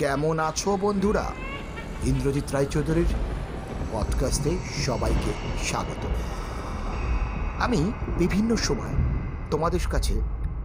কেমন 0.00 0.38
আছো 0.38 0.78
বন্ধুরা? 0.80 1.32
ইন্দ্রজিৎ 2.04 2.52
রায়চৌধুরীর 2.52 3.06
পডকাস্টে 3.92 4.50
সবাইকে 4.86 5.32
স্বাগত। 5.64 6.06
আমি 7.62 7.92
বিভিন্ন 8.18 8.56
সময় 8.56 8.94
তোমাদের 9.50 9.80
কাছে 9.90 10.20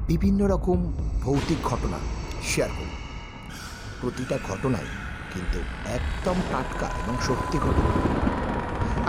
বিভিন্ন 0.07 0.45
রকম 0.45 0.93
ভৌতিক 1.23 1.57
ঘটনা 1.63 1.97
শেয়ার 2.43 2.69
করি। 2.69 2.89
প্রতিটা 4.01 4.37
ঘটনাই 4.49 4.85
কিন্তু 5.33 5.59
একদম 5.85 6.35
টাটকা 6.51 6.85
এবং 6.85 7.17
সত্যি 7.27 7.59
ঘটনা। 7.59 7.89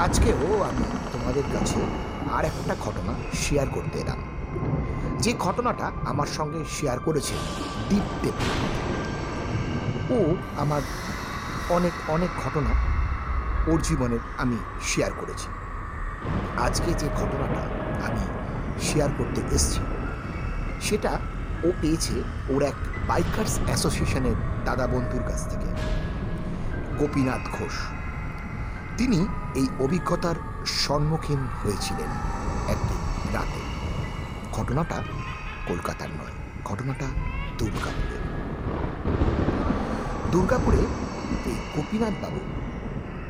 আজকেও 0.02 0.62
আমি 0.62 0.84
তোমাদের 1.12 1.42
কাছে 1.52 1.80
আর 2.32 2.44
একটা 2.44 2.76
ঘটনা 2.80 3.12
শেয়ার 3.34 3.66
করতে 3.68 3.98
এলাম। 3.98 4.18
যে 5.18 5.32
ঘটনাটা 5.38 5.92
আমার 6.06 6.26
সঙ্গে 6.26 6.64
শেয়ার 6.80 7.00
করেছে 7.00 7.34
দীপ্তেপ 7.88 8.32
ও 10.10 10.34
আমার 10.56 10.82
অনেক 11.68 11.92
অনেক 12.08 12.30
ঘটনা 12.44 12.70
ওর 13.66 13.82
জীবনের 13.82 14.18
আমি 14.38 14.56
শেয়ার 14.82 15.12
করেছি। 15.12 15.48
আজকে 16.58 16.94
যে 16.94 17.08
ঘটনাটা 17.16 17.62
আমি 18.06 18.24
শেয়ার 18.82 19.10
করতে 19.18 19.40
এসেছি, 19.54 19.80
সেটা 20.80 21.18
ও 21.64 21.72
পেয়েছে 21.80 22.22
ওর 22.48 22.62
এক 22.62 22.74
বাইকার্স 23.06 23.60
অ্যাসোসিয়েশনের 23.66 24.36
দাদা 24.64 24.86
বন্ধুর 24.86 25.22
কাছ 25.22 25.48
থেকে, 25.50 25.68
গোপীনাথ 26.98 27.40
ঘোষ। 27.52 27.74
তিনি 28.96 29.26
এই 29.54 29.68
অভিজ্ঞতার 29.78 30.34
সম্মুখীন 30.66 31.46
হয়েছিলেন 31.62 32.10
একদিন 32.68 33.32
রাতে। 33.32 33.60
ঘটনাটা 34.52 35.02
কলকাতার 35.66 36.08
নয়, 36.08 36.36
ঘটনাটা 36.64 37.06
দুর্গাপুরের। 37.58 38.25
দুর্গাপুরে 40.32 40.82
এই 41.46 41.56
গোপীনাথ 41.76 42.14
বাবু 42.22 42.40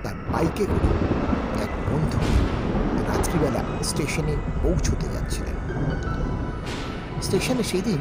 তার 0.02 0.14
বাইকে 0.33 0.64
করে 0.66 0.89
এক 1.62 1.70
বন্ধু 1.92 2.19
রাত্রিবেলা 3.12 3.62
স্টেশনে 3.83 4.36
পৌঁছতে 4.62 5.06
যাচ্ছিলেন। 5.08 5.56
স্টেশনে 7.22 7.62
সেই 7.62 7.83
দিন 7.83 7.98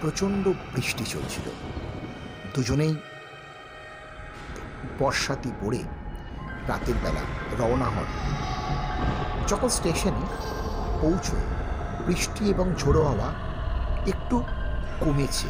প্রচণ্ড 0.00 0.48
বৃষ্টি 0.48 1.04
চলছিল। 1.04 1.50
দুজনেই 2.54 2.94
বর্ষাতি 4.98 5.50
পড়ে 5.60 5.78
রাতের 6.68 6.94
বেলা 7.02 7.22
রওনা 7.58 7.84
হন। 7.84 8.08
যখন 9.48 9.68
স্টেশনে 9.68 10.24
পৌঁছয়, 11.00 11.46
বৃষ্টি 12.06 12.50
এবং 12.50 12.72
ঝোড়ো 12.78 13.02
হাওয়া 13.04 13.28
একটু 14.06 14.42
কমেছে। 15.00 15.48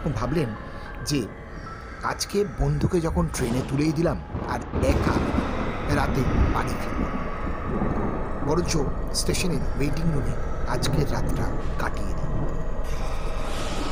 তখন 0.00 0.14
ভাবলেন 0.20 0.50
যে 1.10 1.20
আজকে 2.12 2.38
বন্ধুকে 2.60 2.98
যখন 3.06 3.24
ট্রেনে 3.34 3.62
তুলেই 3.68 3.92
দিলাম, 3.92 4.18
আর 4.52 4.60
একা 4.92 5.14
রাতে 5.98 6.22
বাড়ি 6.54 6.74
ফিরব 6.80 7.00
বরঞ্চ 8.46 8.72
স্টেশনের 9.20 9.62
ওয়েটিং 9.76 10.06
রুমে 10.14 10.34
আজকের 10.74 11.06
রাতটা 11.14 11.46
কাটিয়ে 11.78 12.12
দিই। 12.18 12.30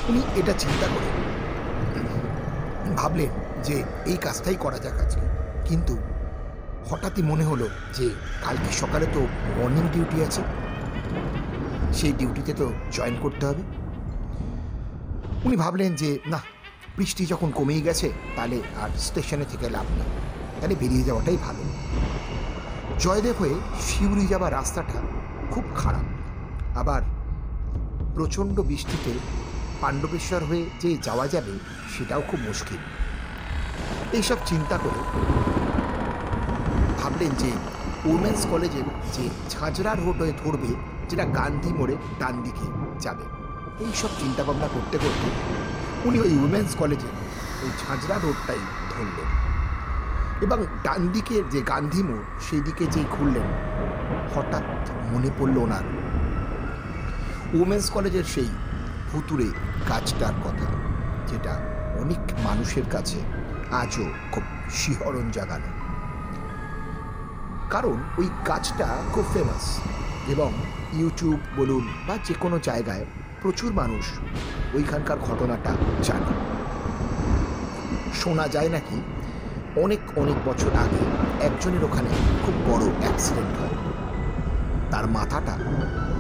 উনি 0.09 0.21
এটা 0.41 0.53
চিন্তা 0.63 0.87
করে 0.95 1.09
ভাবলেন 3.01 3.31
যে 3.67 3.77
এই 4.11 4.19
কাজটাই 4.27 4.57
করা 4.65 4.79
যাক 4.85 4.97
আজকে। 5.05 5.27
কিন্তু 5.69 5.95
হঠাৎই 6.89 7.23
মনে 7.31 7.45
হলো 7.45 7.67
যে 7.97 8.07
কালকে 8.45 8.71
সকালে 8.83 9.07
তো 9.15 9.21
মর্নিং 9.59 9.85
ডিউটি 9.95 10.19
আছে। 10.27 10.43
সেই 11.99 12.13
ডিউটিতে 12.19 12.53
তো 12.61 12.67
জয়েন 12.93 13.17
করতে 13.25 13.45
হবে। 13.47 13.65
উনি 15.45 15.57
ভাবলেন 15.57 15.95
যে, 15.95 16.19
না, 16.27 16.41
বৃষ্টি 16.97 17.27
যখন 17.27 17.51
কমেই 17.51 17.83
গেছে, 17.83 18.13
তাহলে 18.37 18.63
আর 18.83 18.89
স্টেশনে 18.99 19.45
থেকে 19.45 19.71
লাভ 19.71 19.85
নেই। 19.91 20.03
তাহলে 20.61 20.75
বেরিয়ে 20.75 21.03
যাওয়াটাই 21.03 21.37
ভালো। 21.37 21.65
জয়দেব 22.99 23.35
হয়ে 23.39 23.55
শিউরি 23.81 24.27
যাওয়ার 24.27 24.53
রাস্তাটা 24.53 25.01
খুব 25.51 25.65
খারাপ। 25.77 26.05
আবার 26.79 27.03
প্রচণ্ড 28.15 28.61
বৃষ্টিতে 28.61 29.13
পাণ্ডবেশ্বর 29.81 30.45
হয়ে 30.45 30.65
যে 30.81 30.97
যাওয়া 31.03 31.29
যাবে, 31.29 31.53
সেটাও 31.99 32.23
খুব 32.29 32.41
মুশকিল। 32.41 32.79
এইসব 34.13 34.37
চিন্তা 34.47 34.79
করে 34.79 35.01
ভাবলেন 37.03 37.31
যে 37.31 37.51
উমেন্স 38.05 38.47
কলেজের 38.51 38.85
যে 39.13 39.29
ঝাঁঝরা 39.51 39.95
রোড 39.95 40.17
হয়ে 40.17 40.33
ধরবে, 40.45 40.75
যেটা 41.09 41.25
গান্ধী 41.25 41.73
মোড়ে 41.73 41.97
ডান 42.19 42.43
দিকে 42.43 42.67
যাবে। 43.01 43.38
এইসব 43.81 44.09
চিন্তাভাবনা 44.21 44.69
করতে 44.69 44.99
করতে 44.99 45.29
উনি 46.05 46.21
ওই 46.21 46.37
উমেন্স 46.37 46.75
কলেজের 46.75 47.15
ওই 47.63 47.71
ঝাঁঝরা 47.81 48.19
রোডটাই 48.23 48.59
ধরলেন। 48.91 49.29
এবং 50.41 50.67
ডান 50.83 51.09
দিকের 51.09 51.49
যে 51.49 51.63
গান্ধী 51.63 52.03
মোড়, 52.03 52.25
সেই 52.51 52.61
দিকে 52.61 52.87
যেই 52.87 53.05
ঘুরলেন, 53.11 53.49
হঠাৎ 54.35 54.65
মনে 55.13 55.31
পড়ল 55.39 55.57
ওনার। 55.57 55.85
উমেন্স 57.55 57.91
কলেজের 57.91 58.25
সেই 58.25 58.49
ভুতুরে 59.13 59.49
কাজটার 59.89 60.35
কথা, 60.45 60.67
যেটা 61.27 61.61
অনেক 62.01 62.19
মানুষের 62.45 62.83
কাছে 62.91 63.19
আজও 63.71 64.07
খুব 64.33 64.43
শিহরণ 64.71 65.31
জাগানো। 65.31 65.71
কারণ 67.71 67.97
ওই 68.19 68.29
কাজটা 68.45 69.03
খুব 69.13 69.25
ফেমাস 69.35 69.81
এবং 70.29 70.53
ইউটিউব 70.93 71.41
বলুন 71.57 71.89
বা 72.07 72.17
যে 72.25 72.35
কোনো 72.35 72.59
জায়গায় 72.59 73.05
প্রচুর 73.43 73.73
মানুষ 73.73 74.05
ওইখানকার 74.75 75.19
ঘটনাটা 75.19 75.73
জানে। 76.03 76.33
শোনা 78.15 78.49
যায় 78.49 78.69
নাকি 78.69 78.99
অনেক 79.83 80.01
অনেক 80.17 80.39
বছর 80.45 80.73
আগে 80.85 81.03
একজনের 81.47 81.85
ওখানে 81.85 82.09
খুব 82.45 82.55
বড় 82.69 82.85
অ্যাক্সিডেন্ট 83.01 83.55
হয়। 83.61 83.77
তার 84.91 85.07
মাথাটা 85.07 85.55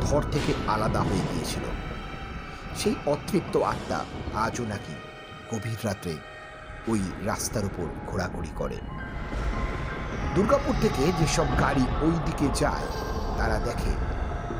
ধর 0.02 0.22
থেকে 0.22 0.52
আলাদা 0.66 1.00
হয়ে 1.00 1.24
গিয়েছিল। 1.32 1.64
সেই 2.76 2.94
অতৃপ্ত 3.06 3.56
আত্মা 3.56 3.98
আজও 4.34 4.64
নাকি 4.64 4.94
গভীর 5.50 5.80
রাত্রে 5.84 6.14
ওই 6.88 7.00
রাস্তার 7.24 7.64
উপর 7.64 7.86
ঘোরাঘুরি 8.06 8.52
করে। 8.56 8.78
দুর্গাপুর 10.34 10.74
থেকে 10.80 11.12
যেসব 11.20 11.46
গাড়ি 11.60 11.84
ওই 12.00 12.14
দিকে 12.26 12.46
যায়, 12.54 12.86
তারা 13.38 13.58
দেখে 13.58 13.92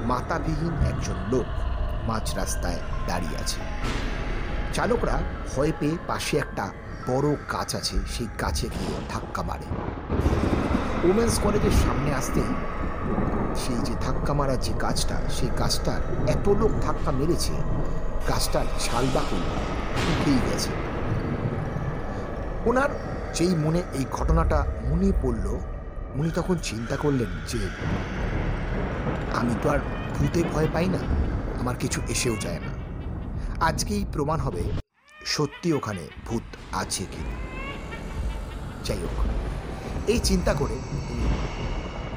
মাতাবিহীন 0.05 0.75
একজন 0.91 1.19
লোক 1.29 1.47
মাঝ 2.09 2.27
রাস্তায় 2.41 2.81
দাঁড়িয়ে 3.09 3.37
আছে। 3.43 3.61
চালকরা 4.77 5.17
ভয় 5.51 5.73
পেয়ে 5.81 5.97
পাশে 6.07 6.35
একটা 6.45 6.65
বড় 7.09 7.29
কাচ 7.53 7.71
আছে, 7.81 7.97
সেই 8.15 8.29
কাছে 8.39 8.67
গিয়ে 8.77 8.97
ধাক্কা 9.13 9.43
মারে। 9.49 9.69
ওমেন্স 11.09 11.35
কলেজের 11.45 11.77
সামনে 11.85 12.11
আসতেই 12.21 12.53
সেই 13.63 13.81
যে 13.87 13.95
ধাক্কা 14.05 14.33
মারা 14.39 14.57
যে 14.65 14.73
গাছটা, 14.85 15.17
সেই 15.37 15.51
গাছটার 15.61 16.01
এত 16.35 16.47
লোক 16.61 16.73
ধাক্কা 16.87 17.11
মেরেছে, 17.19 17.55
গাছটার 18.29 18.67
ছাল 18.85 19.05
বাকুল 19.15 19.43
উঠেই 20.13 20.41
গেছে। 20.49 20.71
ওনার 22.69 22.91
যেই 23.37 23.53
মনে 23.65 23.81
এই 23.99 24.05
ঘটনাটা 24.17 24.59
মনে 24.89 25.09
পড়ল, 25.23 25.47
উনি 26.19 26.31
তখন 26.31 26.57
চিন্তা 26.63 26.97
করলেন 26.97 27.31
যে, 27.51 27.61
আমি 29.41 29.55
তো 29.63 29.67
আর 29.75 29.81
ভূতে 30.15 30.41
ভয় 30.53 30.69
পাই 30.75 30.89
না। 30.95 31.01
আমার 31.61 31.77
কিছু 31.83 31.99
এসেও 32.15 32.37
যায় 32.45 32.61
না। 32.67 32.73
আজকেই 33.69 34.03
প্রমাণ 34.15 34.39
হবে 34.47 34.63
সত্যি 35.35 35.69
ওখানে 35.79 36.05
ভূত 36.27 36.47
আছে 36.83 37.05
কি 37.13 37.23
যাই 38.87 39.01
হোক, 39.03 39.17
এই 40.13 40.21
চিন্তা 40.29 40.53
করে 40.61 40.77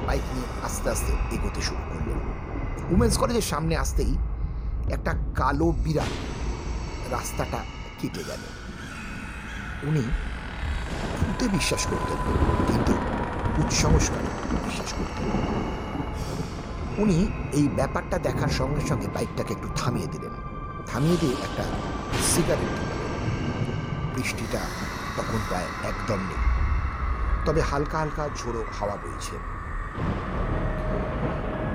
বাইক 0.06 0.24
নিয়ে 0.34 0.48
আস্তে 0.66 0.88
আস্তে 0.94 1.12
এগোতে 1.34 1.60
শুরু 1.68 1.82
করলেন। 1.90 2.18
উমেন্স 2.94 3.14
কলেজের 3.20 3.46
সামনে 3.52 3.74
আসতেই 3.84 4.12
একটা 4.94 5.12
কালো 5.40 5.68
বিড়াল 5.84 6.12
রাস্তাটা 7.14 7.60
কেটে 7.98 8.22
গেল। 8.28 8.42
উনি 9.88 10.04
ভূতে 11.20 11.46
বিশ্বাস 11.56 11.82
করতেন, 11.90 12.18
কিন্তু 12.68 12.92
কুৎসংস্কারে 13.54 14.30
বিশ্বাস 14.66 14.90
করতেন 14.98 15.26
উনি 16.98 17.28
এই 17.52 17.68
ব্যাপারটা 17.68 18.18
দেখার 18.18 18.48
সঙ্গে 18.48 18.80
সঙ্গে 18.80 19.08
বাইকটাকে 19.08 19.54
একটু 19.54 19.68
থামিয়ে 19.76 20.06
দিলেন। 20.06 20.30
থামিয়ে 20.86 21.16
দিয়ে 21.16 21.32
একটা 21.32 21.64
সিগারেট 22.22 22.76
বৃষ্টিটা 24.14 24.58
তখন 25.16 25.38
প্রায় 25.48 25.66
একদম 25.84 26.16
নেই। 26.16 26.42
তবে 27.46 27.60
হালকা 27.60 27.98
হালকা 27.98 28.28
ঝোড়ো 28.36 28.64
হাওয়া 28.78 28.96
বইছে। 28.96 29.36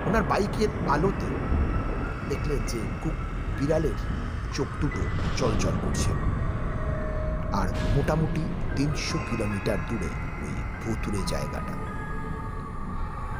ওনার 0.08 0.24
বাইকের 0.24 0.68
আলোতে 0.90 1.26
দেখলেন 2.30 2.60
যে 2.68 2.80
খুব 3.04 3.14
বিড়ালের 3.60 3.98
চোখ 4.54 4.68
দুটো 4.82 5.00
চলচল 5.38 5.72
করছে। 5.82 6.12
আর 7.54 7.68
মোটামুটি 7.96 8.42
তিনশো 8.76 9.18
কিলোমিটার 9.30 9.78
দূরে 9.90 10.10
ওই 10.42 10.54
ভুতুরে 10.86 11.18
জায়গাটা। 11.28 11.87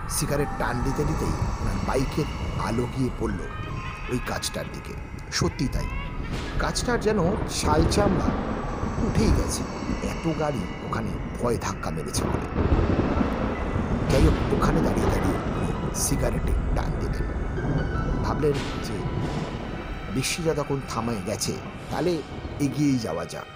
সিগারেট 0.10 0.48
টান 0.60 0.82
দিতে 0.86 1.04
দিতেই 1.04 1.34
ওনার 1.62 1.76
বাইকের 1.88 2.26
আলো 2.68 2.88
গিয়ে 2.98 3.10
পড়ল 3.20 3.40
ওই 4.10 4.20
কাজটার 4.28 4.66
দিকে। 4.74 4.94
সত্যি 5.32 5.68
তাই। 5.68 5.86
কাজটার 6.60 7.00
যেন 7.00 7.20
শাল 7.50 7.86
চামড়া 7.92 8.26
উঠেই 9.08 9.32
গেছে। 9.32 9.64
এত 10.08 10.40
গাড়ি 10.40 10.60
ওখানে 10.86 11.10
ভয় 11.42 11.58
ধাক্কা 11.62 11.92
মেরেছে 11.92 12.24
বলে। 12.24 12.48
যাই 14.12 14.24
হোক, 14.26 14.54
ওখানে 14.54 14.82
দাঁড়িয়ে 14.82 15.08
দাঁড়িয়ে 15.08 15.38
সিগারেটে 15.96 16.54
টান 16.76 16.92
দিলেন। 17.00 17.24
ভাবলেন 18.24 18.54
যে 18.84 18.94
বৃষ্টিটা 20.14 20.54
তখন 20.54 20.82
থামায় 20.90 21.22
গেছে, 21.26 21.54
তাহলে 21.92 22.22
এগিয়েই 22.60 23.00
যাওয়া 23.00 23.26
যাক। 23.26 23.52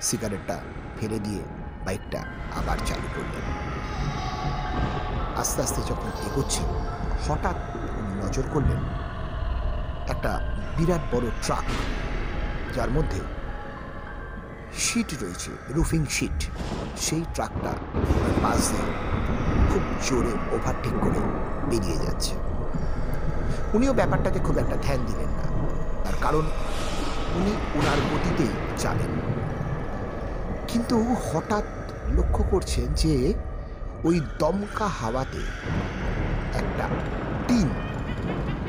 সিগারেটটা 0.00 0.60
ফেলে 1.00 1.18
দিয়ে 1.18 1.42
বাইকটা 1.84 2.18
আবার 2.56 2.78
চালু 2.86 3.08
করলেন। 3.16 3.44
আস্তে 5.42 5.60
আস্তে 5.62 5.80
যখন 5.90 6.10
এগোচ্ছেন 6.26 6.66
হঠাৎ 7.26 7.56
উনি 8.00 8.12
নজর 8.24 8.46
করলেন 8.54 8.80
একটা 10.12 10.32
বিরাট 10.76 11.02
বড় 11.12 11.26
ট্রাক, 11.44 11.66
যার 12.76 12.90
মধ্যে 12.90 13.20
শিট 14.84 15.08
রয়েছে, 15.22 15.50
রুফিং 15.74 16.02
শিট 16.16 16.38
সেই 16.96 17.22
ট্রাকটা 17.34 17.72
পাশ 18.42 18.60
দিয়ে 18.70 18.88
খুব 19.70 19.82
জোরে 20.06 20.32
ওভারটেক 20.54 20.94
করে 21.04 21.20
বেরিয়ে 21.70 21.98
যাচ্ছে। 22.04 22.34
উনিও 23.74 23.92
ব্যাপারটাকে 23.92 24.38
খুব 24.38 24.56
একটা 24.58 24.76
ধ্যান 24.82 25.00
দিলেন 25.06 25.30
না, 25.38 25.46
তার 26.04 26.16
কারণ 26.22 26.44
উনি 27.38 27.52
ওনার 27.78 27.98
গতিতেই 28.10 28.52
চালেন। 28.78 29.12
কিন্তু 30.68 30.96
হঠাৎ 31.28 31.66
লক্ষ্য 32.16 32.42
করছেন 32.50 32.86
যে 33.02 33.12
ওই 34.08 34.16
দমকা 34.38 34.86
হাওয়াতে 34.98 35.42
একটা 36.60 36.84
টিন 37.48 37.68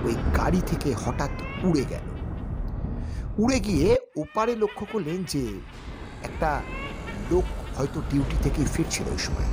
ওই 0.06 0.16
গাড়ি 0.38 0.62
থেকে 0.62 0.90
হঠাৎ 1.04 1.32
উড়ে 1.64 1.84
গেল। 1.92 2.06
উড়ে 3.44 3.60
গিয়ে 3.60 3.88
ওপারে 4.18 4.54
লক্ষ্য 4.56 4.86
করলেন 4.94 5.20
যে 5.24 5.44
একটা 6.24 6.50
লোক 7.32 7.46
হয়তো 7.78 8.00
ডিউটি 8.10 8.38
থেকে 8.44 8.60
ফিরছিল 8.74 9.08
ওই 9.16 9.18
সময়। 9.18 9.50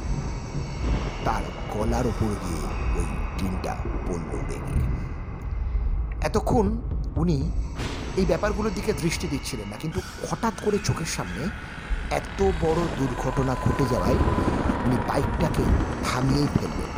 তার 1.24 1.42
গলার 1.74 2.06
ওপর 2.06 2.30
গিয়ে 2.44 2.64
ওই 2.98 3.06
টিনটা 3.38 3.72
পড়ল 4.06 4.30
উড়ে 4.42 4.58
গিয়ে 4.66 4.84
এতক্ষণ 6.28 6.66
উনি 7.16 7.38
এই 8.16 8.26
ব্যাপারগুলোর 8.26 8.74
দিকে 8.74 8.92
দৃষ্টি 9.02 9.26
দিচ্ছিলেন 9.28 9.66
না, 9.68 9.76
কিন্তু 9.76 10.00
হঠাৎ 10.30 10.54
করে 10.64 10.78
চোখের 10.88 11.10
সামনে 11.16 11.42
এত 12.20 12.38
বড় 12.62 12.80
দুর্ঘটনা 12.98 13.54
ঘটে 13.64 13.84
যাওয়ায় 13.92 14.18
উনি 14.86 14.96
বাইকটাকে 15.08 15.64
থামিয়েই 16.04 16.48
ফেললেন। 16.54 16.90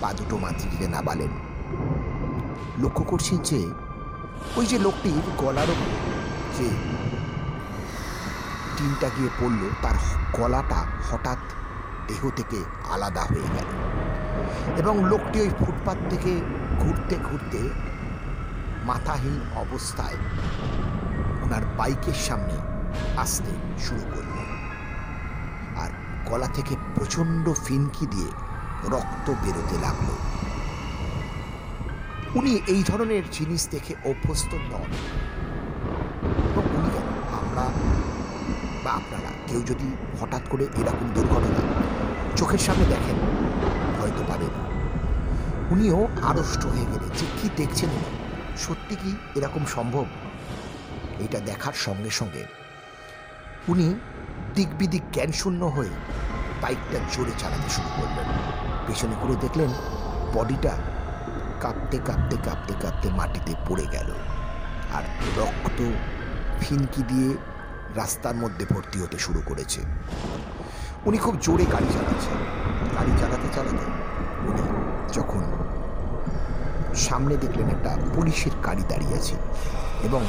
পা 0.00 0.12
দুটো 0.12 0.36
মাতৃ 0.36 0.68
দিতে 0.70 0.88
নাবালেন। 0.88 1.32
লক্ষ্য 2.78 3.04
করছেন 3.04 3.38
যে, 3.38 3.70
ওই 4.56 4.66
যে 4.66 4.78
লোকটির 4.78 5.22
গলার 5.38 5.70
যে 6.58 6.68
টিনটা 8.76 9.08
গিয়ে 9.16 9.28
পড়ল, 9.40 9.62
তার 9.82 9.94
গলাটা 10.32 10.84
হঠাৎ 11.10 11.38
দেহ 12.08 12.30
থেকে 12.36 12.64
আলাদা 12.90 13.22
হয়ে 13.22 13.48
গেল 13.56 13.68
এবং 14.76 15.04
লোকটি 15.04 15.40
ওই 15.40 15.50
ফুটপাত 15.58 15.96
থেকে 16.10 16.40
ঘুরতে 16.78 17.16
ঘুরতে 17.30 17.68
মাথাহীন 18.84 19.40
অবস্থায় 19.56 20.18
ওনার 21.42 21.62
বাইকের 21.76 22.14
সামনে 22.14 22.56
আসতে 23.16 23.52
শুরু 23.78 24.04
করল 24.14 24.47
গলা 26.30 26.48
থেকে 26.48 26.74
প্রচণ্ড 26.94 27.46
ফিনকি 27.64 28.04
দিয়ে 28.06 28.30
রক্ত 28.94 29.26
বেরোতে 29.42 29.76
লাগল। 29.84 30.08
উনি 32.38 32.52
এই 32.66 32.82
ধরনের 32.86 33.24
জিনিস 33.32 33.62
দেখে 33.70 33.94
অভ্যস্ত 34.04 34.52
নন। 34.70 34.90
আমরা 37.40 37.64
বা 38.84 38.90
আপনারা 38.90 39.30
কেউ 39.48 39.60
যদি 39.66 39.88
হঠাৎ 40.20 40.44
করে 40.50 40.64
এরকম 40.80 41.06
দুর্ঘটনা 41.14 41.62
চোখের 42.36 42.62
সামনে 42.66 42.84
দেখেন, 42.84 43.16
হয়তো 44.00 44.22
পারেন। 44.28 44.52
উনিও 45.70 46.00
আড়ষ্ট 46.22 46.62
হয়ে 46.72 46.86
গেলেন 46.92 47.10
যে 47.18 47.26
কি 47.38 47.46
দেখছেন 47.56 47.90
সত্যি 48.64 48.94
কি 49.02 49.10
এরকম 49.38 49.62
সম্ভব? 49.76 50.06
এটা 51.24 51.38
দেখার 51.40 51.76
সঙ্গে 51.86 52.10
সঙ্গে 52.10 52.42
উনি 53.68 53.86
দিক 54.58 54.70
বিদিক 54.78 55.04
জ্ঞান 55.12 55.30
শূন্য 55.32 55.62
হয়ে 55.64 55.92
বাইকটা 56.62 56.98
জোরে 57.12 57.30
চালাতে 57.38 57.68
শুরু 57.70 57.90
করলেন। 57.96 58.28
পেছনে 58.86 59.14
করে 59.22 59.34
দেখলেন 59.40 59.70
বডিটা 60.34 60.74
কাঁপতে 61.60 61.98
কাঁপতে 62.04 62.36
কাঁপতে 62.44 62.74
কাঁপতে 62.82 63.08
মাটিতে 63.10 63.52
পড়ে 63.68 63.86
গেল 63.92 64.08
আর 64.94 65.04
রক্ত 65.38 65.78
ফিনকি 66.60 67.02
দিয়ে 67.02 67.30
রাস্তার 67.94 68.34
মধ্যে 68.34 68.64
ভর্তি 68.74 68.98
হতে 69.00 69.18
শুরু 69.18 69.40
করেছে। 69.46 69.80
উনি 71.04 71.18
খুব 71.18 71.34
জোরে 71.42 71.64
গাড়ি 71.64 71.88
চালাচ্ছেন। 71.92 72.38
গাড়ি 72.96 73.12
চালাতে 73.20 73.48
চালাতে 73.54 73.86
উনি 74.48 74.64
যখন 75.12 75.42
সামনে 76.94 77.34
দেখলেন 77.36 77.68
একটা 77.68 77.92
পুলিশের 78.14 78.54
গাড়ি 78.66 78.84
দাঁড়িয়ে 78.88 79.14
আছে 79.14 79.36
এবং 80.02 80.22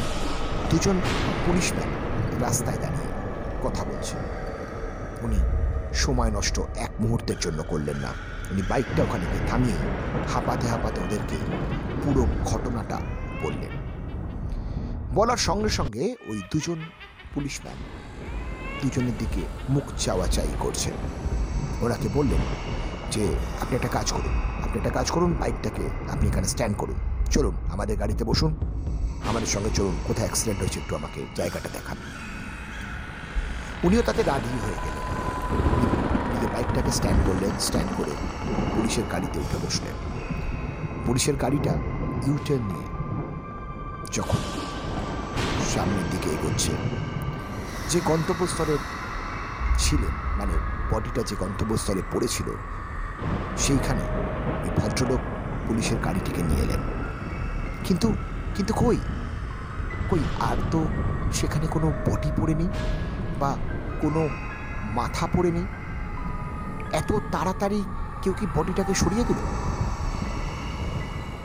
দুজন 0.69 0.97
পুলিশম্যান 1.45 1.89
রাস্তায় 2.41 2.77
দাঁড়িয়ে 2.77 3.08
কথা 3.63 3.83
বলছেন। 3.83 4.19
উনি 5.21 5.39
সময় 5.93 6.31
নষ্ট 6.31 6.59
এক 6.75 6.89
মুহূর্তের 6.99 7.35
জন্য 7.39 7.63
করলেন 7.63 7.97
না। 7.97 8.07
উনি 8.51 8.61
বাইকটা 8.69 9.03
ওখানে 9.03 9.25
গিয়ে 9.33 9.47
থামিয়ে 9.47 9.75
হাঁপাতে 10.33 10.67
হাঁপাতে 10.67 11.01
ওদেরকে 11.01 11.35
পুরো 12.03 12.25
ঘটনাটা 12.45 12.97
বললেন। 13.43 13.69
বলার 15.13 15.37
সঙ্গে 15.37 15.69
সঙ্গে 15.69 16.15
ওই 16.27 16.41
দুজন 16.51 16.81
পুলিশম্যান 17.33 17.75
দুজনের 18.81 19.17
দিকে 19.17 19.41
মুখ 19.69 19.83
চাওয়াচাই 19.97 20.47
করছেন। 20.59 20.93
ওনাকে 21.81 22.09
বললেন 22.13 22.39
যে, 23.11 23.35
আপনি 23.61 23.75
একটা 23.75 23.87
কাজ 23.87 24.11
করুন। 24.11 24.33
আপনি 24.63 24.77
একটা 24.77 24.89
কাজ 24.89 25.11
করুন, 25.11 25.33
বাইকটাকে 25.33 25.89
আপনি 26.11 26.29
এখানে 26.29 26.47
স্ট্যান্ড 26.47 26.77
করুন। 26.77 26.95
চলুন, 27.31 27.55
আমাদের 27.73 27.97
গাড়িতে 27.97 28.23
বসুন। 28.23 28.55
আমাদের 29.29 29.47
সঙ্গে 29.47 29.69
চলুন। 29.75 29.95
কোথায় 30.03 30.25
অ্যাক্সিডেন্ট 30.25 30.59
হয়েছে 30.59 30.79
একটু 30.79 30.95
আমাকে 30.95 31.25
জায়গাটা 31.35 31.69
দেখান। 31.73 31.97
উনিও 33.85 34.01
তাতে 34.01 34.21
রাজি 34.23 34.57
হয়ে 34.65 34.79
গেলেন। 34.85 35.05
বাইকটাকে 36.53 36.91
স্ট্যান্ড 36.91 37.21
করলেন, 37.27 37.53
স্ট্যান্ড 37.59 37.91
করে 37.97 38.13
পুলিশের 38.75 39.05
গাড়িতে 39.11 39.37
উঠে 39.39 39.57
বসলেন। 39.65 39.95
পুলিশের 41.05 41.35
গাড়িটা 41.35 41.73
ইউটার্ন 42.27 42.63
নিয়ে 42.69 42.87
যখন 44.11 44.41
সামনের 45.73 46.07
দিকে 46.11 46.29
এগোচ্ছে, 46.29 46.71
যে 47.89 47.99
গন্তব্যস্থলে 48.05 48.75
ছিলেন 49.77 50.13
মানে 50.39 50.53
বডিটা 50.91 51.21
যে 51.29 51.35
গন্তব্যস্থলে 51.35 52.01
পড়েছিল, 52.11 52.47
সেইখানে 53.57 54.03
ওই 54.63 54.69
ভদ্রলোক 54.79 55.21
পুলিশের 55.67 55.99
গাড়িটিকে 56.05 56.41
নিয়ে 56.41 56.63
এলেন। 56.63 56.81
কিন্তু 57.83 58.07
কিন্তু 58.55 58.73
কই? 58.73 58.97
কই, 60.09 60.23
আর 60.49 60.57
তো 60.71 60.79
সেখানে 61.33 61.67
কোনো 61.67 61.87
বডি 62.07 62.31
পড়ে 62.37 62.55
নেই 62.55 62.69
বা 63.41 63.51
কোনো 64.03 64.21
মাথা 64.97 65.25
পড়ে 65.33 65.51
নেই? 65.57 65.67
এত 66.99 67.09
তাড়াতাড়ি 67.33 67.79
কেউ 68.23 68.33
কি 68.39 68.45
বডিটাকে 68.55 68.93
সরিয়ে 69.01 69.27
দিল? 69.29 69.39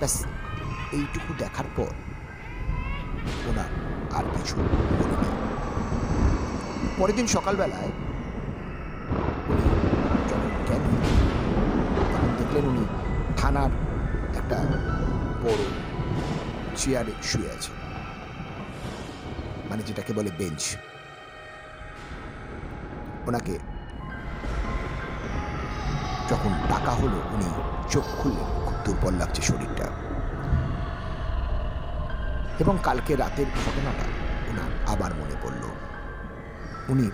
ব্যাস, 0.00 0.14
এইটুকু 0.96 1.30
দেখার 1.42 1.68
পর 1.76 1.92
ওনার 3.48 3.70
আর 4.18 4.24
কিছু 4.34 4.56
মনে 4.98 5.16
নেই। 5.22 5.32
পরের 6.98 7.16
দিন 7.18 7.26
সকালবেলায় 7.36 7.90
উনি 9.50 9.66
যখন 10.30 10.50
জ্ঞান 10.66 10.82
তখন 12.12 12.30
দেখলেন 12.40 12.64
উনি 12.72 12.84
থানার 13.40 13.72
একটা 14.40 14.58
বড় 15.44 15.62
চেয়ারে 16.80 17.12
শুয়ে 17.30 17.50
আছে 17.56 17.72
মানে 19.68 19.82
যেটাকে 19.88 20.12
বলে 20.18 20.30
বেঞ্চ। 20.40 20.62
ওনাকে। 23.26 23.58
যখন 26.30 26.50
ডাকা 26.68 26.92
হলো, 26.92 27.20
উনি 27.32 27.54
চোখ 27.90 28.04
খুললেন। 28.18 28.44
খুব 28.64 28.74
দুর্বল 28.84 29.14
লাগছে 29.14 29.42
শরীরটা। 29.42 29.84
এবং 32.58 32.78
কালকে 32.82 33.16
রাতের 33.16 33.46
ঘটনাটা 33.46 34.04
ওনার 34.50 34.94
আবার 34.94 35.14
মনে 35.14 35.34
পড়ল। 35.42 35.62
উনি 36.88 37.10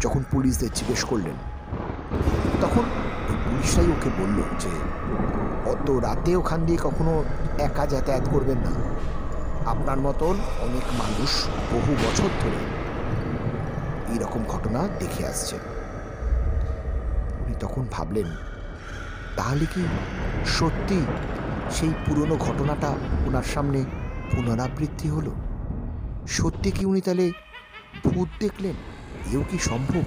যখন 0.00 0.24
পুলিশদের 0.30 0.68
জিজ্ঞেস 0.74 1.04
করলেন, 1.04 1.34
তখন 2.60 2.82
পুলিশরাই 3.28 3.86
ওকে 3.86 4.10
বলল 4.18 4.42
যে, 4.58 4.68
অত 5.70 5.90
রাতে 5.90 6.36
ওখান 6.36 6.66
দিয়ে 6.66 6.78
কখনো 6.82 7.24
একা 7.58 7.86
যাতায়াত 7.86 8.28
করবেন 8.30 8.58
না। 8.58 8.70
আপনার 9.70 9.96
মতন 9.98 10.36
অনেক 10.60 11.02
মানুষ 11.02 11.48
বহু 11.72 11.94
বছর 11.94 12.28
ধরে 12.40 12.83
এইরকম 14.14 14.44
ঘটনা 14.48 14.88
দেখে 14.98 15.26
আসছে। 15.26 15.56
উনি 17.40 17.54
তখন 17.60 17.86
ভাবলেন, 17.90 18.28
তাহলে 19.36 19.66
কি 19.74 19.82
সত্যি 20.46 20.98
সেই 21.70 21.92
পুরনো 22.06 22.36
ঘটনাটা 22.36 22.90
ওনার 23.26 23.42
সামনে 23.42 23.84
পুনরাবৃত্তি 24.30 25.08
হলো? 25.08 25.32
সত্যি 26.26 26.70
কি 26.70 26.86
উনি 26.86 27.00
তাহলে 27.00 27.32
ভূত 28.04 28.28
দেখলেন? 28.40 28.76
এও 29.32 29.42
কি 29.50 29.58
সম্ভব? 29.58 30.04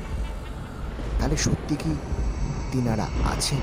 তাহলে 1.20 1.38
সত্যি 1.38 1.76
কি 1.76 1.96
তিনারা 2.72 3.08
আছেন? 3.34 3.62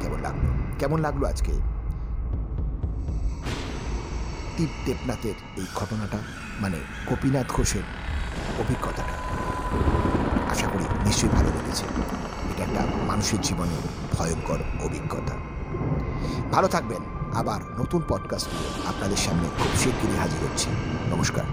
কেমন 0.00 0.20
লাগল? 0.22 0.46
কেমন 0.78 0.98
লাগল 0.98 1.24
আজকে? 1.24 1.71
টিপ 4.62 4.70
দেবনাথের 4.86 5.34
এই 5.56 5.66
ঘটনাটা 5.74 6.18
মানে 6.60 6.76
গোপীনাথ 7.06 7.48
ঘোষের 7.48 7.82
অভিজ্ঞতাটা। 8.58 9.16
আশা 10.50 10.68
করি 10.68 10.84
নিশ্চয়ই 11.04 11.30
ভালো 11.30 11.48
লেগেছে। 11.48 11.84
এটা 12.54 12.64
একটা 12.64 12.86
মানুষের 13.06 13.40
জীবনে 13.40 13.76
ভয়ঙ্কর 14.12 14.58
অভিজ্ঞতা। 14.84 15.34
ভালো 16.52 16.68
থাকবেন। 16.68 17.32
আবার 17.34 17.80
নতুন 17.80 18.02
পডকাস্ট 18.08 18.48
নিয়ে 18.48 18.88
আপনাদের 18.88 19.16
সামনে 19.16 19.48
খুব 19.58 19.78
শিগগিরই 19.78 20.18
হাজির 20.18 20.44
হচ্ছি। 20.44 20.70
নমস্কার। 21.10 21.44